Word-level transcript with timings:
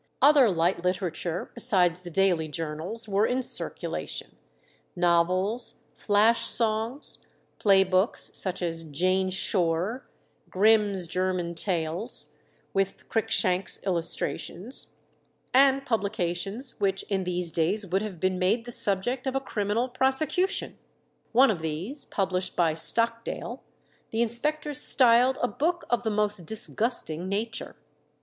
Other 0.19 0.49
light 0.49 0.83
literature 0.83 1.51
besides 1.53 2.01
the 2.01 2.09
daily 2.09 2.47
journals 2.47 3.07
were 3.07 3.27
in 3.27 3.43
circulation: 3.43 4.35
novels, 4.95 5.75
flash 5.95 6.47
songs, 6.47 7.19
play 7.59 7.83
books, 7.83 8.31
such 8.33 8.63
as 8.63 8.83
'Jane 8.83 9.29
Shore,' 9.29 10.07
'Grimm's 10.49 11.05
German 11.05 11.53
Tales,' 11.53 12.33
with 12.73 13.07
Cruikshank's 13.09 13.83
illustrations, 13.83 14.95
and 15.53 15.85
publications 15.85 16.79
which 16.79 17.03
in 17.03 17.23
these 17.23 17.51
days 17.51 17.85
would 17.85 18.01
have 18.01 18.19
been 18.19 18.39
made 18.39 18.65
the 18.65 18.71
subject 18.71 19.27
of 19.27 19.35
a 19.35 19.39
criminal 19.39 19.87
prosecution. 19.87 20.79
One 21.31 21.51
of 21.51 21.59
these, 21.61 22.05
published 22.05 22.55
by 22.55 22.73
Stockdale, 22.73 23.61
the 24.09 24.23
inspectors 24.23 24.81
styled 24.81 25.37
"a 25.43 25.47
book 25.47 25.83
of 25.91 26.01
the 26.01 26.09
most 26.09 26.47
disgusting 26.47 27.29
nature." 27.29 27.75